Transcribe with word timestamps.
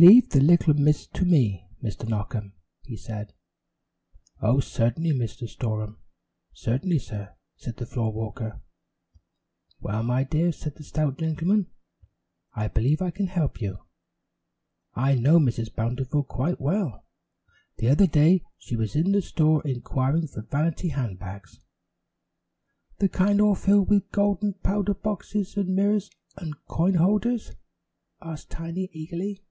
"Leave 0.00 0.30
the 0.30 0.38
little 0.38 0.74
miss 0.74 1.08
to 1.08 1.24
me, 1.24 1.66
Mr. 1.82 2.08
Knockem," 2.08 2.52
he 2.84 2.96
said. 2.96 3.32
"Oh, 4.40 4.60
certainly, 4.60 5.10
Mr. 5.10 5.48
Storem; 5.48 5.96
certainly, 6.54 7.00
sir," 7.00 7.34
said 7.56 7.78
the 7.78 7.84
floor 7.86 8.12
walker. 8.12 8.62
"Well, 9.80 10.04
my 10.04 10.22
dear," 10.22 10.52
said 10.52 10.76
the 10.76 10.84
stout 10.84 11.18
gentleman, 11.18 11.66
"I 12.54 12.68
believe 12.68 13.02
I 13.02 13.10
can 13.10 13.26
help 13.26 13.60
you. 13.60 13.78
I 14.94 15.16
know 15.16 15.40
Mrs. 15.40 15.74
Bountiful 15.74 16.22
quite 16.22 16.60
well. 16.60 17.04
The 17.78 17.88
other 17.88 18.06
day 18.06 18.44
she 18.56 18.76
was 18.76 18.94
in 18.94 19.10
the 19.10 19.20
store 19.20 19.66
inquiring 19.66 20.28
for 20.28 20.42
vanity 20.42 20.90
hand 20.90 21.18
bags." 21.18 21.58
"The 23.00 23.08
kind 23.08 23.40
all 23.40 23.56
filled 23.56 23.88
with 23.90 24.12
golden 24.12 24.52
powder 24.62 24.94
boxes, 24.94 25.56
and 25.56 25.74
mirrors, 25.74 26.08
and 26.36 26.54
coin 26.66 26.94
holders?" 26.94 27.50
asked 28.22 28.50
Tiny 28.52 28.90
eagerly. 28.92 29.42